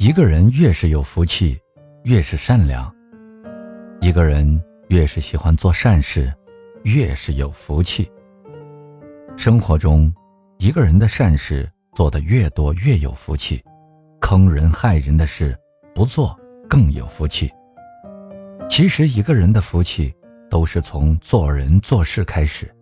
[0.00, 1.60] 一个人越是有福气，
[2.04, 2.90] 越是善良；
[4.00, 6.32] 一个人越是喜欢做善事，
[6.84, 8.10] 越是有福气。
[9.36, 10.10] 生活中，
[10.56, 13.58] 一个人的善事做得越多，越有福气；
[14.22, 15.54] 坑人害人的事
[15.94, 16.34] 不做，
[16.66, 17.52] 更有福气。
[18.70, 20.10] 其实，一个人的福气
[20.48, 22.74] 都是从做人做事开始，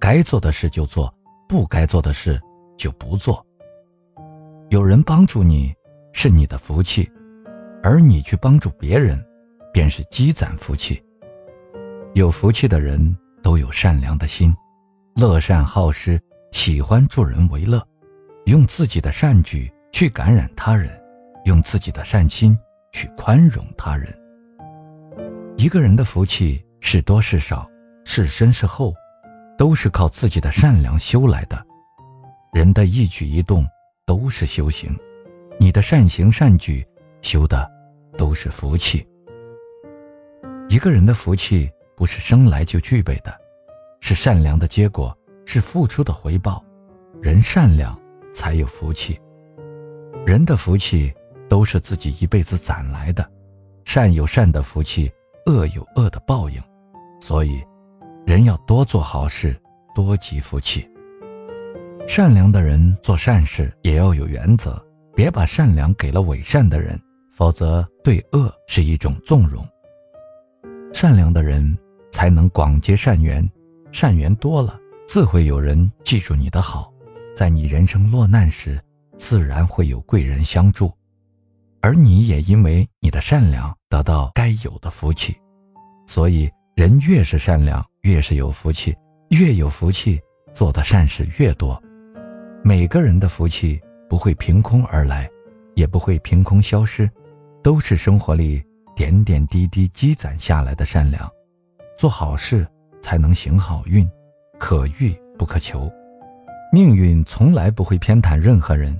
[0.00, 1.14] 该做的事就做，
[1.46, 2.40] 不该做的事
[2.78, 3.46] 就不做。
[4.70, 5.70] 有人帮助你。
[6.12, 7.10] 是你的福气，
[7.82, 9.22] 而你去帮助别人，
[9.72, 11.02] 便是积攒福气。
[12.14, 14.54] 有福气的人都有善良的心，
[15.16, 16.20] 乐善好施，
[16.52, 17.82] 喜欢助人为乐，
[18.46, 20.90] 用自己的善举去感染他人，
[21.46, 22.56] 用自己的善心
[22.92, 24.14] 去宽容他人。
[25.56, 27.68] 一个人的福气是多是少，
[28.04, 28.94] 是深是厚，
[29.56, 31.66] 都是靠自己的善良修来的。
[32.52, 33.66] 人的一举一动
[34.06, 34.94] 都是修行。
[35.58, 36.86] 你的善行善举，
[37.20, 37.70] 修的
[38.16, 39.06] 都是福气。
[40.68, 43.32] 一个人的福气不是生来就具备的，
[44.00, 46.64] 是善良的结果，是付出的回报。
[47.20, 47.98] 人善良
[48.34, 49.20] 才有福气。
[50.26, 51.12] 人的福气
[51.48, 53.28] 都是自己一辈子攒来的，
[53.84, 55.12] 善有善的福气，
[55.46, 56.60] 恶有恶的报应。
[57.20, 57.62] 所以，
[58.26, 59.56] 人要多做好事，
[59.94, 60.88] 多积福气。
[62.08, 64.84] 善良的人做善事也要有原则。
[65.14, 67.00] 别把善良给了伪善的人，
[67.32, 69.66] 否则对恶是一种纵容。
[70.92, 71.76] 善良的人
[72.10, 73.48] 才能广结善缘，
[73.90, 76.92] 善缘多了，自会有人记住你的好，
[77.34, 78.80] 在你人生落难时，
[79.16, 80.92] 自然会有贵人相助，
[81.80, 85.36] 而你也因为你的善良得到该有的福气。
[86.06, 88.94] 所以，人越是善良，越是有福气，
[89.28, 90.20] 越有福气，
[90.54, 91.80] 做的善事越多。
[92.64, 93.80] 每个人的福气。
[94.12, 95.26] 不会凭空而来，
[95.74, 97.08] 也不会凭空消失，
[97.62, 98.62] 都是生活里
[98.94, 101.26] 点点滴滴积攒下来的善良。
[101.96, 102.68] 做好事
[103.00, 104.06] 才能行好运，
[104.58, 105.90] 可遇不可求。
[106.70, 108.94] 命运从来不会偏袒任何人，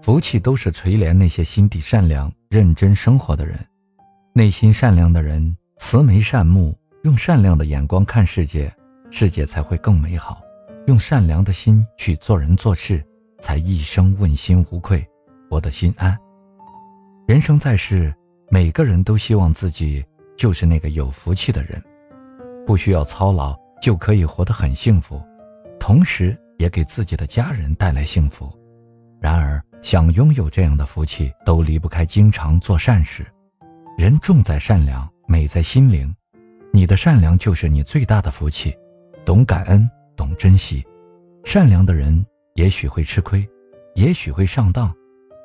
[0.00, 3.58] 福气都是垂怜那些心地善良、认真生活的人。
[4.32, 6.72] 内心善良的人，慈眉善目，
[7.02, 8.72] 用善良的眼光看世界，
[9.10, 10.40] 世界才会更美好。
[10.86, 13.04] 用善良的心去做人做事。
[13.40, 15.04] 才一生问心无愧，
[15.48, 16.16] 活得心安。
[17.26, 18.14] 人生在世，
[18.50, 20.04] 每个人都希望自己
[20.36, 21.82] 就是那个有福气的人，
[22.66, 25.20] 不需要操劳就可以活得很幸福，
[25.78, 28.52] 同时也给自己的家人带来幸福。
[29.20, 33.26] 然而，想拥有这样的福气，都离不开经常做善事。
[33.96, 36.14] 人重在善良，美在心灵。
[36.72, 38.74] 你的善良就是你最大的福气。
[39.24, 40.84] 懂感恩，懂珍惜，
[41.44, 42.24] 善良的人。
[42.60, 43.48] 也许会吃亏，
[43.94, 44.94] 也许会上当，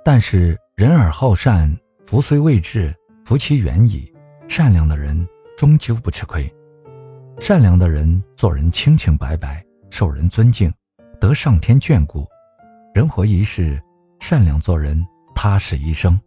[0.04, 1.74] 但是人而好善，
[2.06, 2.94] 福虽未至，
[3.24, 4.12] 福其远矣。
[4.50, 6.54] 善良的人终究不吃亏，
[7.40, 10.70] 善良的人做人清清白白，受人尊敬，
[11.18, 12.28] 得上天眷顾。
[12.94, 13.82] 人活一世，
[14.20, 15.02] 善良做人，
[15.34, 16.20] 踏实一生。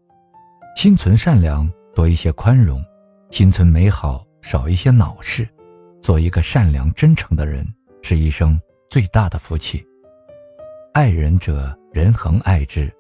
[0.74, 2.80] 心存善良，多一些宽容；
[3.30, 5.46] 心存美好，少一些恼事。
[6.00, 7.66] 做一个善良真诚的人，
[8.00, 9.84] 是一生最大的福气。
[10.98, 12.90] 爱人者，人恒爱之；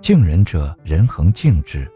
[0.00, 1.88] 敬人者，人恒敬之。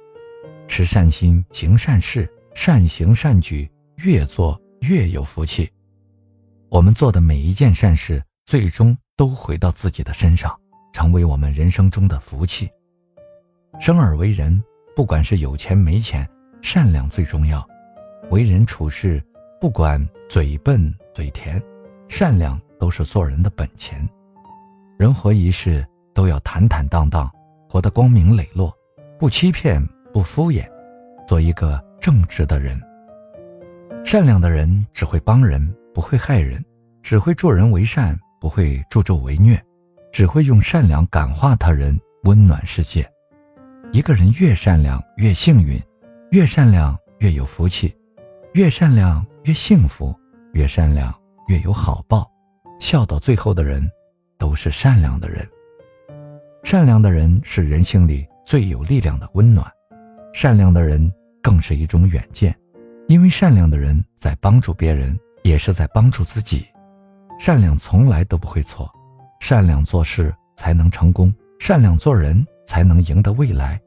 [0.68, 5.68] 持善心，行善事，善行善举，越做越有福气。
[6.68, 10.56] 我们做的每一件善事，最终都回到自己的身上，
[10.92, 12.70] 成为我们人生中的福气。
[13.80, 14.62] 生而为人，
[14.94, 16.24] 不管是有钱没钱，
[16.62, 17.68] 善良最重要。
[18.30, 19.20] 为人处事，
[19.60, 21.60] 不管嘴笨嘴甜，
[22.08, 24.08] 善良都是做人的本钱。
[25.00, 27.26] 人活一世，都要坦坦荡荡，
[27.70, 28.70] 活得光明磊落，
[29.18, 30.68] 不欺骗，不敷衍，
[31.26, 32.78] 做一个正直的人。
[34.04, 36.60] 善良的人只会帮人，不会害人；
[37.00, 39.56] 只会助人为善，不会助纣为虐；
[40.12, 43.10] 只会用善良感化他人，温暖世界。
[43.94, 45.82] 一个人越善良越幸运，
[46.30, 47.96] 越善良越有福气，
[48.52, 50.14] 越善良越幸福，
[50.52, 51.10] 越善良
[51.48, 52.30] 越有好报。
[52.78, 53.90] 笑到最后的人。
[54.40, 55.46] 都是善良的人，
[56.64, 59.70] 善良的人是人性里最有力量的温暖，
[60.32, 62.56] 善良的人更是一种远见，
[63.06, 66.66] 因为善良的人在帮助别人，也是在帮助自己。
[67.38, 68.90] 善良从来都不会错，
[69.40, 73.78] 善良做事才能成功，善良做人才能赢得未来，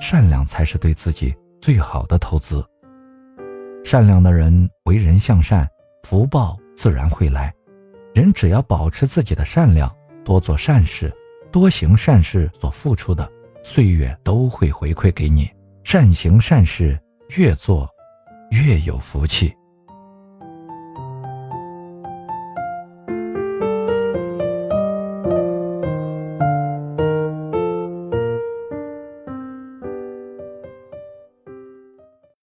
[0.00, 2.64] 善良才是对自己最好的投资。
[3.84, 5.68] 善良的人为人向善，
[6.04, 7.54] 福报自然会来。
[8.14, 9.92] 人只要保持自己的善良
[10.24, 11.12] 多做善事
[11.50, 13.30] 多行善事所付出的
[13.62, 15.50] 岁月都会回馈给你。
[15.82, 16.98] 善行善事
[17.36, 17.88] 越做
[18.50, 19.54] 越有福气。